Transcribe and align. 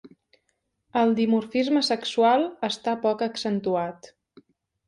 El 1.01 1.11
dimorfisme 1.19 1.83
sexual 1.89 2.47
està 2.71 2.97
poc 3.07 3.25
accentuat. 3.29 4.11